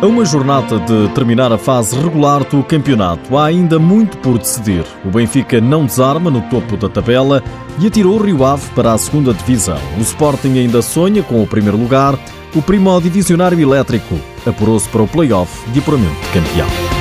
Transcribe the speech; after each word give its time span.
A 0.00 0.06
uma 0.06 0.24
jornada 0.24 0.78
de 0.78 1.12
terminar 1.12 1.52
a 1.52 1.58
fase 1.58 1.98
regular 1.98 2.44
do 2.44 2.62
campeonato, 2.62 3.36
há 3.36 3.46
ainda 3.46 3.80
muito 3.80 4.16
por 4.18 4.38
decidir. 4.38 4.84
O 5.04 5.08
Benfica 5.10 5.60
não 5.60 5.84
desarma 5.84 6.30
no 6.30 6.40
topo 6.42 6.76
da 6.76 6.88
tabela 6.88 7.42
e 7.80 7.86
atirou 7.88 8.16
o 8.16 8.22
Rio 8.22 8.44
Ave 8.44 8.64
para 8.76 8.92
a 8.92 8.98
segunda 8.98 9.34
divisão. 9.34 9.80
O 9.98 10.00
Sporting 10.00 10.56
ainda 10.56 10.82
sonha 10.82 11.20
com 11.24 11.42
o 11.42 11.48
primeiro 11.48 11.76
lugar. 11.76 12.16
O 12.54 12.62
primo 12.62 13.00
divisionário 13.00 13.58
elétrico 13.58 14.20
apurou-se 14.46 14.88
para 14.88 15.02
o 15.02 15.08
play-off 15.08 15.68
de 15.72 15.80
apuramento 15.80 16.14
de 16.14 16.28
campeão. 16.28 16.97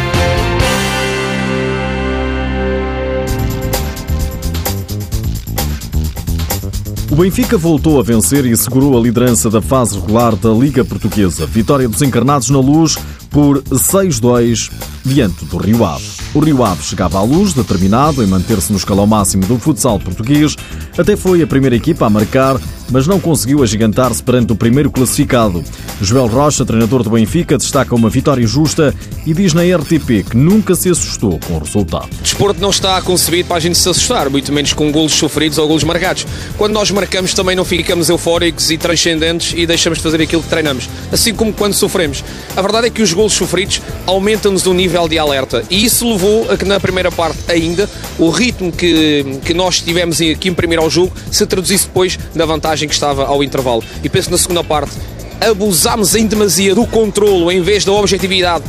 Benfica 7.18 7.58
voltou 7.58 8.00
a 8.00 8.04
vencer 8.04 8.46
e 8.46 8.56
segurou 8.56 8.96
a 8.96 9.02
liderança 9.02 9.50
da 9.50 9.60
fase 9.60 9.96
regular 10.00 10.36
da 10.36 10.52
Liga 10.52 10.86
Portuguesa. 10.86 11.48
Vitória 11.48 11.90
dos 11.90 12.04
encarnados 12.04 12.52
na 12.52 12.60
luz 12.60 12.96
por 13.32 13.60
6-2 13.64 14.72
diante 15.08 15.46
do 15.46 15.58
Rio 15.58 15.86
Ave. 15.86 16.06
O 16.34 16.40
Rio 16.40 16.64
Ave 16.64 16.84
chegava 16.84 17.18
à 17.18 17.24
luz, 17.24 17.54
determinado 17.54 18.24
em 18.24 18.28
manter-se 18.28 18.72
no 18.72 18.78
escalão 18.78 19.08
máximo 19.08 19.46
do 19.46 19.58
futsal 19.58 20.00
português. 20.00 20.56
Até 20.98 21.16
foi 21.16 21.42
a 21.42 21.48
primeira 21.48 21.76
equipa 21.76 22.06
a 22.06 22.10
marcar, 22.10 22.60
mas 22.92 23.08
não 23.08 23.20
conseguiu 23.20 23.64
agigantar-se 23.64 24.22
perante 24.22 24.54
o 24.54 24.56
primeiro 24.56 24.92
classificado. 24.92 25.64
Joel 26.02 26.28
Rocha, 26.28 26.66
treinador 26.66 27.04
do 27.04 27.10
Benfica, 27.10 27.58
destaca 27.58 27.96
uma 27.96 28.10
vitória 28.10 28.46
justa 28.46 28.94
e 29.26 29.34
diz 29.34 29.54
na 29.54 29.64
RTP 29.64 30.30
que 30.30 30.38
nunca 30.38 30.76
se 30.76 30.90
assustou 30.90 31.40
com 31.46 31.56
o 31.56 31.60
resultado. 31.60 32.10
O 32.20 32.22
desporto 32.22 32.62
não 32.62 32.70
está 32.70 33.02
concebido 33.02 33.48
para 33.48 33.58
a 33.58 33.60
gente 33.60 33.78
se 33.78 33.90
assustar, 33.90 34.30
muito 34.30 34.52
menos 34.52 34.74
com 34.74 34.92
golos 34.92 35.14
sofridos 35.14 35.58
ou 35.58 35.68
golos 35.68 35.84
marcados. 35.84 36.26
Quando 36.58 36.74
nós 36.74 36.92
marcamos 36.92 37.34
também 37.34 37.56
não 37.56 37.66
ficamos 37.66 38.10
eufóricos 38.10 38.72
e 38.72 38.78
transcendentes 38.78 39.54
e 39.56 39.66
deixamos 39.66 40.00
de 40.00 40.04
fazer 40.04 40.22
aquilo 40.22 40.44
que 40.44 40.50
treinamos, 40.50 40.90
assim 41.12 41.34
como 41.34 41.52
quando 41.54 41.74
sofremos. 41.74 42.24
A 42.56 42.62
verdade 42.62 42.88
é 42.88 42.90
que 42.90 43.02
os 43.02 43.14
golos 43.14 43.34
sofridos 43.34 43.82
aumentam-nos 44.06 44.66
o 44.66 44.74
nível 44.74 44.97
de 45.06 45.20
alerta 45.20 45.64
e 45.70 45.84
isso 45.84 46.10
levou 46.10 46.50
a 46.50 46.56
que 46.56 46.64
na 46.64 46.80
primeira 46.80 47.12
parte 47.12 47.40
ainda 47.50 47.90
o 48.18 48.30
ritmo 48.30 48.72
que, 48.72 49.40
que 49.44 49.54
nós 49.54 49.82
tivemos 49.82 50.22
aqui 50.22 50.48
em 50.48 50.54
primeiro 50.54 50.82
ao 50.82 50.90
jogo 50.90 51.12
se 51.30 51.46
traduzisse 51.46 51.88
depois 51.88 52.18
na 52.34 52.46
vantagem 52.46 52.88
que 52.88 52.94
estava 52.94 53.26
ao 53.26 53.44
intervalo. 53.44 53.84
E 54.02 54.08
penso 54.08 54.28
que 54.28 54.32
na 54.32 54.38
segunda 54.38 54.64
parte 54.64 54.94
abusámos 55.42 56.16
em 56.16 56.26
demasia 56.26 56.74
do 56.74 56.88
controlo 56.88 57.52
em 57.52 57.62
vez 57.62 57.84
da 57.84 57.92
objetividade. 57.92 58.64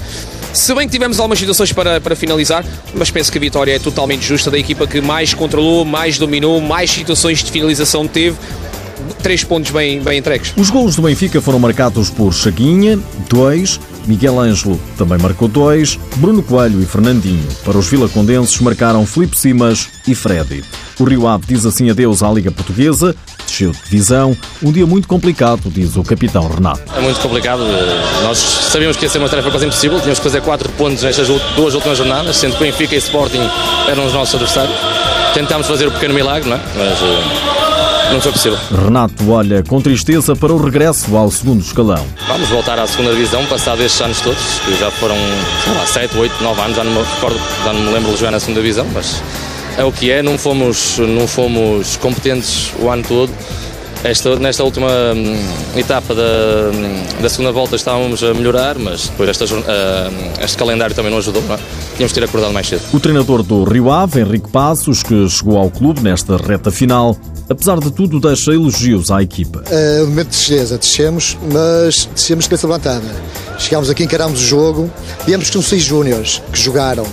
Se 0.52 0.74
bem 0.74 0.86
que 0.86 0.92
tivemos 0.92 1.20
algumas 1.20 1.38
situações 1.38 1.72
para, 1.72 2.00
para 2.00 2.16
finalizar, 2.16 2.64
mas 2.94 3.10
penso 3.10 3.30
que 3.30 3.38
a 3.38 3.40
vitória 3.40 3.76
é 3.76 3.78
totalmente 3.78 4.26
justa 4.26 4.50
da 4.50 4.58
equipa 4.58 4.86
que 4.86 5.00
mais 5.00 5.34
controlou, 5.34 5.84
mais 5.84 6.18
dominou, 6.18 6.60
mais 6.60 6.90
situações 6.90 7.44
de 7.44 7.50
finalização 7.50 8.08
teve 8.08 8.36
três 9.22 9.44
pontos 9.44 9.70
bem, 9.70 10.00
bem 10.00 10.18
entregues. 10.18 10.52
Os 10.56 10.70
gols 10.70 10.96
do 10.96 11.02
Benfica 11.02 11.40
foram 11.40 11.58
marcados 11.58 12.10
por 12.10 12.32
Chaguinha, 12.32 12.98
dois, 13.28 13.78
Miguel 14.09 14.41
Ângelo 14.41 14.81
também 14.97 15.19
marcou 15.19 15.47
dois, 15.47 15.98
Bruno 16.17 16.42
Coelho 16.42 16.83
e 16.83 16.87
Fernandinho. 16.87 17.47
Para 17.64 17.77
os 17.77 17.87
vilacondenses 17.89 18.59
marcaram 18.61 19.06
Filipe 19.06 19.39
Simas 19.39 19.89
e 20.06 20.14
Freddy. 20.14 20.64
O 20.98 21.05
Rio 21.05 21.28
Ave 21.28 21.45
diz 21.47 21.67
assim 21.67 21.91
adeus 21.91 22.23
à 22.23 22.33
Liga 22.33 22.51
Portuguesa, 22.51 23.14
desceu 23.47 23.70
de 23.70 23.79
divisão, 23.84 24.36
um 24.62 24.73
dia 24.73 24.86
muito 24.86 25.06
complicado, 25.06 25.70
diz 25.70 25.95
o 25.97 26.03
capitão 26.03 26.48
Renato. 26.48 26.81
É 26.97 27.01
muito 27.01 27.20
complicado, 27.20 27.62
nós 28.23 28.39
sabíamos 28.39 28.97
que 28.97 29.05
ia 29.05 29.11
ser 29.11 29.19
uma 29.19 29.29
tarefa 29.29 29.51
quase 29.51 29.67
impossível, 29.67 29.98
tínhamos 30.01 30.19
que 30.19 30.25
fazer 30.25 30.41
quatro 30.41 30.69
pontos 30.70 31.03
nestas 31.03 31.29
duas 31.55 31.75
últimas 31.75 31.98
jornadas, 31.98 32.34
sendo 32.36 32.56
que 32.56 32.64
Benfica 32.64 32.95
e 32.95 32.98
Sporting 32.98 33.42
eram 33.89 34.06
os 34.06 34.12
nossos 34.14 34.34
adversários. 34.34 34.75
Tentámos 35.34 35.67
fazer 35.67 35.86
o 35.86 35.92
pequeno 35.92 36.14
milagre, 36.14 36.48
não 36.48 36.56
é? 36.56 36.61
Mas 36.77 37.03
eh, 37.03 37.58
não 38.12 38.20
foi 38.20 38.33
possível. 38.33 38.59
Renato 38.84 39.31
olha 39.31 39.62
com 39.62 39.81
tristeza 39.81 40.34
para 40.34 40.53
o 40.53 40.62
regresso 40.62 41.17
ao 41.17 41.31
segundo 41.31 41.62
escalão. 41.62 42.05
Vamos 42.27 42.48
voltar 42.48 42.78
à 42.78 42.87
segunda 42.87 43.12
divisão, 43.12 43.45
passado 43.47 43.83
estes 43.83 44.01
anos 44.01 44.20
todos, 44.20 44.59
que 44.64 44.77
já 44.77 44.91
foram, 44.91 45.17
sei 45.64 45.75
lá, 45.75 45.87
7, 45.87 46.17
8, 46.17 46.42
9 46.42 46.61
anos, 46.61 46.77
já 46.77 46.84
não 46.84 46.92
me 46.92 47.03
recordo, 47.03 47.41
já 47.64 47.73
não 47.73 47.80
me 47.80 47.92
lembro 47.92 48.13
de 48.13 48.18
jogar 48.18 48.30
na 48.30 48.41
segunda 48.41 48.61
divisão, 48.61 48.86
mas 48.92 49.23
é 49.77 49.85
o 49.85 49.92
que 49.92 50.11
é, 50.11 50.23
não 50.23 50.36
fomos, 50.36 50.98
não 50.98 51.27
fomos 51.27 51.97
competentes 51.97 52.73
o 52.80 52.89
ano 52.89 53.05
todo. 53.07 53.33
Esta, 54.05 54.36
nesta 54.36 54.63
última 54.63 54.86
hum, 54.86 55.36
etapa 55.77 56.14
da, 56.14 56.23
hum, 56.23 57.20
da 57.20 57.29
segunda 57.29 57.51
volta 57.51 57.74
estávamos 57.74 58.23
a 58.23 58.33
melhorar, 58.33 58.79
mas 58.79 59.08
depois 59.08 59.29
esta, 59.29 59.45
uh, 59.45 59.58
este 60.41 60.57
calendário 60.57 60.95
também 60.95 61.11
não 61.11 61.18
ajudou. 61.18 61.42
Não 61.42 61.55
é? 61.57 61.58
Tínhamos 61.97 62.13
de 62.13 62.14
ter 62.14 62.24
acordado 62.24 62.52
mais 62.52 62.68
cedo. 62.68 62.83
O 62.92 63.01
treinador 63.01 63.42
do 63.42 63.64
Rio 63.64 63.91
Ave, 63.91 64.20
Henrique 64.20 64.48
Passos, 64.51 65.02
que 65.02 65.29
chegou 65.29 65.58
ao 65.58 65.68
clube 65.68 66.01
nesta 66.01 66.36
reta 66.36 66.70
final, 66.70 67.17
apesar 67.48 67.79
de 67.81 67.91
tudo, 67.91 68.20
deixa 68.20 68.53
elogios 68.53 69.11
à 69.11 69.23
equipa. 69.23 69.63
É 69.70 70.03
um 70.03 70.07
momento 70.07 70.31
de 70.31 70.36
tristeza, 70.36 70.79
descemos, 70.79 71.36
mas 71.53 72.09
descemos 72.14 72.45
de 72.45 72.51
cabeça 72.51 72.67
levantada. 72.67 73.23
Chegámos 73.59 73.91
aqui, 73.91 74.05
encarámos 74.05 74.41
o 74.41 74.45
jogo, 74.45 74.91
viemos 75.27 75.51
com 75.51 75.61
seis 75.63 75.83
júniores 75.83 76.42
que 76.53 76.61
jogaram. 76.61 77.07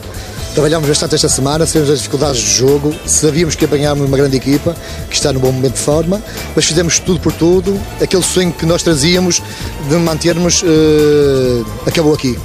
Trabalhámos 0.53 0.87
bastante 0.87 1.15
esta 1.15 1.27
semana, 1.27 1.65
sabemos 1.65 1.89
as 1.89 1.97
dificuldades 1.99 2.41
do 2.41 2.49
jogo, 2.49 2.95
sabíamos 3.05 3.55
que 3.55 3.65
apanhámos 3.65 4.07
uma 4.07 4.15
grande 4.15 4.37
equipa, 4.37 4.73
que 5.09 5.15
está 5.15 5.33
num 5.33 5.39
bom 5.41 5.51
momento 5.51 5.73
de 5.73 5.81
forma, 5.81 6.21
mas 6.55 6.63
fizemos 6.63 6.97
tudo 6.97 7.19
por 7.19 7.33
tudo. 7.33 7.77
Aquele 8.01 8.23
sonho 8.23 8.53
que 8.53 8.65
nós 8.65 8.81
trazíamos 8.81 9.41
de 9.89 9.95
mantermos 9.97 10.63
uh, 10.63 11.65
acabou 11.85 12.13
aqui. 12.13 12.39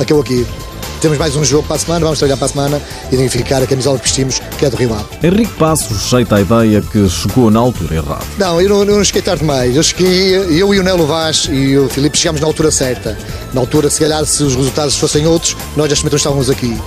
Acabou 0.00 0.22
aqui. 0.22 0.44
Temos 1.02 1.18
mais 1.18 1.34
um 1.34 1.44
jogo 1.44 1.66
para 1.66 1.74
a 1.74 1.78
semana, 1.80 2.04
vamos 2.04 2.20
trabalhar 2.20 2.36
para 2.36 2.46
a 2.46 2.48
semana 2.48 2.82
e 3.10 3.16
identificar 3.16 3.60
a 3.60 3.66
camisola 3.66 3.98
que 3.98 4.04
vestimos, 4.04 4.40
que 4.56 4.64
é 4.64 4.70
do 4.70 4.76
rival. 4.76 5.04
Henrique 5.20 5.52
Passos 5.54 6.00
rejeita 6.00 6.36
a 6.36 6.40
ideia 6.40 6.80
que 6.80 7.08
chegou 7.08 7.50
na 7.50 7.58
altura 7.58 7.96
errada. 7.96 8.24
Não, 8.38 8.60
eu 8.60 8.68
não, 8.68 8.84
eu 8.84 8.96
não 8.98 9.04
cheguei 9.04 9.20
tarde 9.20 9.40
demais. 9.40 9.74
Eu 9.74 9.82
cheguei, 9.82 10.36
eu 10.36 10.72
e 10.72 10.78
o 10.78 10.82
Nelo 10.84 11.04
Vaz 11.04 11.48
e 11.50 11.76
o 11.76 11.88
Filipe 11.88 12.16
chegámos 12.16 12.40
na 12.40 12.46
altura 12.46 12.70
certa. 12.70 13.18
Na 13.52 13.60
altura, 13.60 13.90
se 13.90 13.98
calhar, 13.98 14.24
se 14.24 14.44
os 14.44 14.54
resultados 14.54 14.96
fossem 14.96 15.26
outros, 15.26 15.56
nós 15.76 15.90
já 15.90 16.08
não 16.08 16.16
estávamos 16.16 16.48
aqui. 16.48 16.80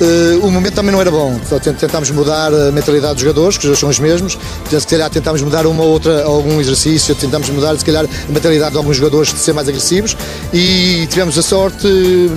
Uh, 0.00 0.46
o 0.46 0.50
momento 0.50 0.74
também 0.74 0.92
não 0.92 1.00
era 1.00 1.10
bom. 1.10 1.38
Tentámos 1.78 2.10
mudar 2.10 2.52
a 2.52 2.72
mentalidade 2.72 3.14
dos 3.14 3.22
jogadores, 3.22 3.58
que 3.58 3.68
os 3.68 3.78
são 3.78 3.88
os 3.88 3.98
mesmos. 3.98 4.38
Se 4.68 4.86
calhar 4.86 5.08
tentámos 5.10 5.42
mudar 5.42 5.66
uma 5.66 5.84
outra, 5.84 6.24
algum 6.24 6.60
exercício, 6.60 7.14
tentámos 7.14 7.48
mudar, 7.50 7.76
se 7.76 7.84
calhar, 7.84 8.04
a 8.04 8.32
mentalidade 8.32 8.72
de 8.72 8.76
alguns 8.78 8.96
jogadores 8.96 9.32
de 9.32 9.38
ser 9.38 9.52
mais 9.52 9.68
agressivos 9.68 10.16
e 10.52 11.06
tivemos 11.08 11.38
a 11.38 11.42
sorte, 11.42 11.86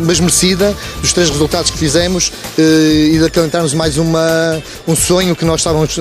mas 0.06 0.20
merecida, 0.20 0.76
dos 1.02 1.14
três 1.14 1.30
resultados 1.30 1.72
que 1.72 1.78
fizemos 1.78 2.30
uh, 2.30 2.62
e 2.62 3.18
de 3.18 3.26
acalentarmos 3.26 3.74
mais 3.74 3.98
uma, 3.98 4.62
um 4.88 4.96
sonho 4.96 5.36
que 5.36 5.46
nós 5.46 5.62
estávamos 5.62 6.00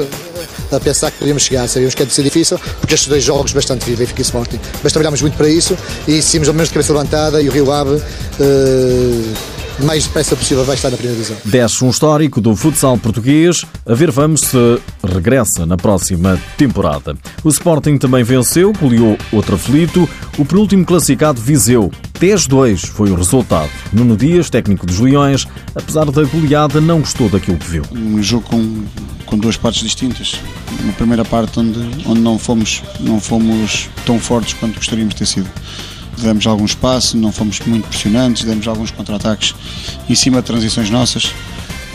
a 0.70 0.80
pensar 0.80 1.10
que 1.10 1.18
podíamos 1.18 1.42
chegar. 1.42 1.68
Sabíamos 1.68 1.94
que 1.94 2.02
ia 2.02 2.10
ser 2.10 2.22
difícil, 2.22 2.58
porque 2.80 2.94
estes 2.94 3.08
dois 3.08 3.22
jogos 3.22 3.52
bastante 3.52 3.84
vivem, 3.84 3.98
Benfica 3.98 4.20
e 4.20 4.22
Sporting. 4.22 4.60
Mas 4.82 4.92
trabalhámos 4.92 5.22
muito 5.22 5.36
para 5.36 5.48
isso 5.48 5.76
e 6.06 6.20
seguimos 6.20 6.48
ao 6.48 6.54
menos 6.54 6.68
de 6.68 6.74
cabeça 6.74 6.92
levantada 6.92 7.40
e 7.40 7.48
o 7.48 7.52
Rio 7.52 7.70
Ave. 7.70 7.96
Uh, 8.40 9.53
mais 9.80 10.04
depressa 10.04 10.36
possível 10.36 10.64
vai 10.64 10.76
estar 10.76 10.90
na 10.90 10.96
primeira 10.96 11.20
divisão. 11.20 11.36
Desce 11.44 11.84
um 11.84 11.90
histórico 11.90 12.40
do 12.40 12.54
futsal 12.54 12.96
português. 12.98 13.64
A 13.86 13.94
ver, 13.94 14.10
vamos 14.10 14.42
se 14.42 14.80
regressa 15.02 15.66
na 15.66 15.76
próxima 15.76 16.40
temporada. 16.56 17.16
O 17.42 17.48
Sporting 17.48 17.98
também 17.98 18.22
venceu, 18.22 18.72
goleou 18.72 19.18
outro 19.32 19.56
aflito. 19.56 20.08
O 20.38 20.44
penúltimo 20.44 20.84
classificado 20.84 21.40
Viseu. 21.40 21.90
10-2 22.18 22.86
foi 22.86 23.10
o 23.10 23.14
resultado. 23.14 23.70
Nuno 23.92 24.16
Dias, 24.16 24.48
técnico 24.48 24.86
dos 24.86 24.98
Leões, 24.98 25.46
apesar 25.74 26.04
da 26.04 26.22
goleada, 26.22 26.80
não 26.80 27.00
gostou 27.00 27.28
daquilo 27.28 27.58
que 27.58 27.66
viu. 27.66 27.82
Um 27.92 28.22
jogo 28.22 28.46
com, 28.48 28.84
com 29.26 29.36
duas 29.36 29.56
partes 29.56 29.82
distintas. 29.82 30.34
Uma 30.80 30.92
primeira 30.92 31.24
parte 31.24 31.58
onde, 31.58 31.80
onde 32.06 32.20
não, 32.20 32.38
fomos, 32.38 32.82
não 33.00 33.20
fomos 33.20 33.88
tão 34.06 34.18
fortes 34.18 34.54
quanto 34.54 34.76
gostaríamos 34.76 35.14
de 35.14 35.18
ter 35.18 35.26
sido 35.26 35.50
demos 36.22 36.46
algum 36.46 36.64
espaço, 36.64 37.16
não 37.16 37.32
fomos 37.32 37.60
muito 37.60 37.88
pressionantes, 37.88 38.44
demos 38.44 38.66
alguns 38.66 38.90
contra-ataques 38.90 39.54
em 40.08 40.14
cima 40.14 40.40
de 40.40 40.46
transições 40.46 40.90
nossas 40.90 41.32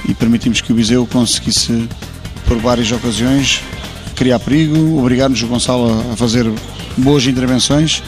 e 0.08 0.14
permitimos 0.14 0.62
que 0.62 0.72
o 0.72 0.76
Viseu 0.76 1.06
conseguisse, 1.06 1.88
por 2.46 2.58
várias 2.58 2.92
ocasiões, 2.92 3.62
criar 4.16 4.40
perigo, 4.40 5.00
obrigar-nos 5.00 5.42
o 5.42 5.48
Gonçalo 5.48 6.12
a 6.12 6.16
fazer 6.16 6.46
boas 6.98 7.26
intervenções 7.26 8.04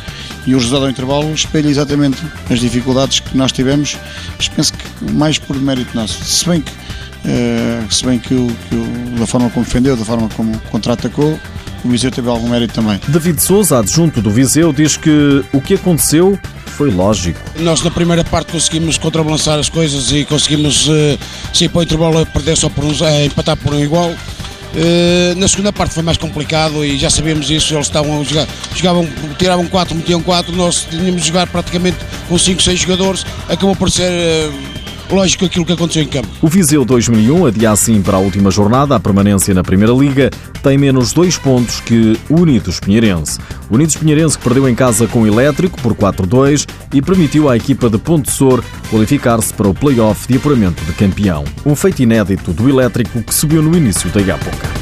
e 0.45 0.53
o 0.53 0.57
resultado 0.57 0.85
ao 0.85 0.89
intervalo 0.89 1.31
espelha 1.33 1.69
exatamente 1.69 2.17
as 2.49 2.59
dificuldades 2.59 3.19
que 3.19 3.37
nós 3.37 3.51
tivemos, 3.51 3.97
mas 4.37 4.47
penso 4.47 4.73
que 4.73 5.11
mais 5.11 5.37
por 5.37 5.55
mérito 5.55 5.95
nosso. 5.95 6.23
Se 6.23 6.47
bem 6.47 6.61
que, 6.61 6.71
uh, 6.71 7.93
se 7.93 8.05
bem 8.05 8.19
que, 8.19 8.33
o, 8.33 8.47
que 8.67 8.75
o, 8.75 9.19
da 9.19 9.27
forma 9.27 9.49
como 9.51 9.65
defendeu, 9.65 9.95
da 9.95 10.03
forma 10.03 10.27
como 10.35 10.57
contra-atacou, 10.71 11.39
o 11.83 11.89
Viseu 11.89 12.11
teve 12.11 12.29
algum 12.29 12.49
mérito 12.49 12.73
também. 12.73 12.99
David 13.07 13.41
Souza, 13.41 13.79
adjunto 13.79 14.21
do 14.21 14.29
Viseu, 14.29 14.71
diz 14.71 14.97
que 14.97 15.43
o 15.51 15.61
que 15.61 15.75
aconteceu 15.75 16.39
foi 16.65 16.89
lógico. 16.89 17.39
Nós 17.59 17.81
na 17.83 17.91
primeira 17.91 18.23
parte 18.23 18.51
conseguimos 18.51 18.97
contrabalançar 18.97 19.59
as 19.59 19.69
coisas 19.69 20.11
e 20.11 20.25
conseguimos, 20.25 20.87
uh, 20.87 21.19
sim, 21.53 21.69
para 21.69 21.79
o 21.79 21.83
intervalo 21.83 22.25
perder 22.27 22.57
só 22.57 22.69
por 22.69 22.83
um, 22.83 22.89
uh, 22.89 23.25
empatar 23.25 23.57
por 23.57 23.73
um 23.73 23.79
igual. 23.79 24.09
Uh, 24.09 25.35
na 25.37 25.49
segunda 25.49 25.73
parte 25.73 25.93
foi 25.93 26.01
mais 26.01 26.17
complicado 26.17 26.85
e 26.85 26.97
já 26.97 27.09
sabíamos 27.09 27.51
isso, 27.51 27.73
eles 27.73 27.87
estavam 27.87 28.21
a 28.21 28.23
jogar, 28.23 28.47
jogavam, 28.73 29.07
tiravam 29.37 29.67
4, 29.67 29.93
metiam 29.93 30.21
4, 30.21 30.55
nós 30.55 30.87
tínhamos 30.89 31.21
de 31.21 31.27
jogar 31.27 31.45
praticamente 31.47 31.97
com 32.29 32.37
5, 32.37 32.63
6 32.63 32.79
jogadores, 32.79 33.25
acabou 33.49 33.75
por 33.75 33.91
ser 33.91 34.09
uh, 34.09 34.80
lógico 35.11 35.45
aquilo 35.45 35.65
que 35.65 35.73
aconteceu 35.73 36.03
em 36.03 36.07
campo. 36.07 36.27
O 36.41 36.47
Viseu 36.47 36.85
2001 36.85 37.45
adia 37.45 37.71
assim 37.71 38.01
para 38.01 38.17
a 38.17 38.19
última 38.19 38.49
jornada 38.49 38.95
a 38.95 38.99
permanência 38.99 39.53
na 39.53 39.63
Primeira 39.63 39.93
Liga, 39.93 40.29
tem 40.63 40.77
menos 40.77 41.13
dois 41.13 41.37
pontos 41.37 41.79
que 41.79 42.17
o 42.29 42.41
Unidos 42.41 42.79
Pinheirense. 42.79 43.39
O 43.69 43.75
Unidos 43.75 43.95
Pinheirense 43.95 44.37
que 44.37 44.43
perdeu 44.43 44.67
em 44.67 44.75
casa 44.75 45.07
com 45.07 45.21
o 45.21 45.27
Elétrico 45.27 45.79
por 45.81 45.93
4-2 45.93 46.67
e 46.93 47.01
permitiu 47.01 47.49
à 47.49 47.55
equipa 47.55 47.89
de 47.89 47.97
Ponte 47.97 48.31
Sor 48.31 48.63
qualificar-se 48.89 49.53
para 49.53 49.67
o 49.67 49.73
play-off 49.73 50.27
de 50.27 50.37
apuramento 50.37 50.83
de 50.85 50.93
campeão. 50.93 51.43
Um 51.65 51.75
feito 51.75 52.01
inédito 52.01 52.51
do 52.51 52.69
Elétrico 52.69 53.21
que 53.21 53.33
subiu 53.33 53.61
no 53.61 53.75
início 53.75 54.09
da 54.09 54.21
época. 54.21 54.80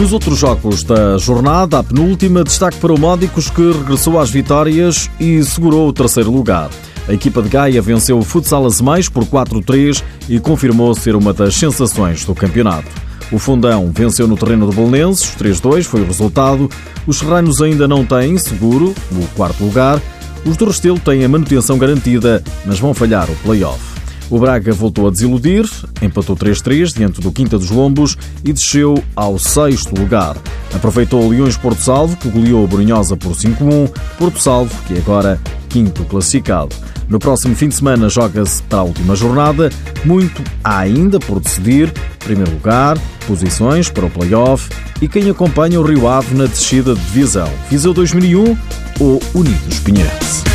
Nos 0.00 0.14
outros 0.14 0.38
jogos 0.38 0.82
da 0.82 1.18
jornada, 1.18 1.78
a 1.78 1.84
penúltima, 1.84 2.42
destaque 2.42 2.78
para 2.78 2.90
o 2.90 2.98
Módicos 2.98 3.50
que 3.50 3.60
regressou 3.70 4.18
às 4.18 4.30
vitórias 4.30 5.10
e 5.20 5.44
segurou 5.44 5.88
o 5.88 5.92
terceiro 5.92 6.30
lugar. 6.30 6.70
A 7.06 7.12
equipa 7.12 7.42
de 7.42 7.50
Gaia 7.50 7.82
venceu 7.82 8.18
o 8.18 8.22
Futsal 8.22 8.64
Azemais 8.64 9.10
por 9.10 9.26
4-3 9.26 10.02
e 10.26 10.40
confirmou 10.40 10.94
ser 10.94 11.14
uma 11.14 11.34
das 11.34 11.54
sensações 11.54 12.24
do 12.24 12.34
campeonato. 12.34 12.88
O 13.30 13.38
Fundão 13.38 13.92
venceu 13.94 14.26
no 14.26 14.38
terreno 14.38 14.64
do 14.64 14.72
Belenenses, 14.72 15.36
3-2 15.38 15.84
foi 15.84 16.00
o 16.00 16.06
resultado. 16.06 16.70
Os 17.06 17.18
serranos 17.18 17.60
ainda 17.60 17.86
não 17.86 18.02
têm 18.02 18.38
seguro 18.38 18.94
o 19.12 19.26
quarto 19.36 19.62
lugar. 19.62 20.00
Os 20.46 20.56
do 20.56 20.64
Restelo 20.64 20.98
têm 20.98 21.26
a 21.26 21.28
manutenção 21.28 21.76
garantida, 21.76 22.42
mas 22.64 22.80
vão 22.80 22.94
falhar 22.94 23.30
o 23.30 23.36
play-off. 23.42 23.89
O 24.30 24.38
Braga 24.38 24.72
voltou 24.72 25.08
a 25.08 25.10
desiludir, 25.10 25.68
empatou 26.00 26.36
3-3 26.36 26.94
diante 26.94 27.20
do 27.20 27.32
Quinta 27.32 27.58
dos 27.58 27.70
Lombos 27.70 28.16
e 28.44 28.52
desceu 28.52 29.02
ao 29.16 29.38
sexto 29.40 29.98
lugar. 29.98 30.36
Aproveitou 30.72 31.24
o 31.24 31.28
Leões 31.28 31.56
Porto 31.56 31.80
Salvo, 31.80 32.16
que 32.16 32.28
goleou 32.28 32.66
Brunhosa 32.68 33.16
por 33.16 33.32
5-1, 33.32 33.90
Porto 34.16 34.40
Salvo, 34.40 34.72
que 34.86 34.94
é 34.94 34.98
agora 34.98 35.40
quinto 35.68 36.04
classificado. 36.04 36.74
No 37.08 37.18
próximo 37.18 37.56
fim 37.56 37.68
de 37.68 37.74
semana 37.74 38.08
joga-se 38.08 38.62
para 38.62 38.78
a 38.78 38.84
última 38.84 39.16
jornada, 39.16 39.68
muito 40.04 40.44
há 40.62 40.78
ainda 40.78 41.18
por 41.18 41.40
decidir. 41.40 41.92
Primeiro 42.20 42.52
lugar, 42.52 42.96
posições 43.26 43.90
para 43.90 44.06
o 44.06 44.10
play-off 44.10 44.68
e 45.02 45.08
quem 45.08 45.28
acompanha 45.28 45.80
o 45.80 45.82
Rio 45.82 46.06
Ave 46.06 46.36
na 46.36 46.46
descida 46.46 46.94
de 46.94 47.00
divisão. 47.00 47.50
Viseu 47.68 47.92
2001 47.92 48.56
ou 49.00 49.20
Unidos 49.34 49.80
Pinheirense. 49.80 50.49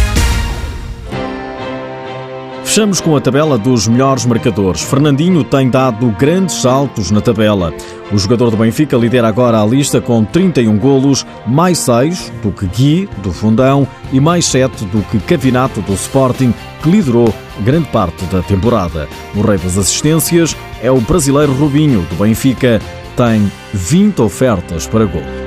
Fechamos 2.75 2.99
com 2.99 3.15
a 3.15 3.21
tabela 3.21 3.57
dos 3.57 3.87
melhores 3.87 4.25
marcadores. 4.25 4.81
Fernandinho 4.81 5.45
tem 5.45 5.69
dado 5.69 6.07
grandes 6.19 6.55
saltos 6.55 7.09
na 7.09 7.21
tabela. 7.21 7.73
O 8.11 8.17
jogador 8.17 8.51
do 8.51 8.57
Benfica 8.57 8.97
lidera 8.97 9.29
agora 9.29 9.61
a 9.61 9.65
lista 9.65 10.01
com 10.01 10.25
31 10.25 10.77
golos, 10.77 11.25
mais 11.47 11.77
6 11.77 12.33
do 12.43 12.51
que 12.51 12.65
Gui, 12.65 13.09
do 13.19 13.31
Fundão, 13.31 13.87
e 14.11 14.19
mais 14.19 14.43
7 14.47 14.83
do 14.87 15.01
que 15.03 15.19
Cavinato, 15.19 15.79
do 15.83 15.93
Sporting, 15.93 16.53
que 16.83 16.89
liderou 16.89 17.33
grande 17.61 17.87
parte 17.91 18.25
da 18.25 18.41
temporada. 18.41 19.07
O 19.33 19.41
rei 19.41 19.57
das 19.57 19.77
assistências 19.77 20.53
é 20.83 20.91
o 20.91 20.99
brasileiro 20.99 21.53
Rubinho, 21.53 22.01
do 22.09 22.15
Benfica, 22.17 22.81
tem 23.15 23.49
20 23.73 24.21
ofertas 24.21 24.85
para 24.85 25.05
gol. 25.05 25.44